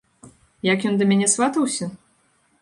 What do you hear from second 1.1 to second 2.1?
мяне сватаўся?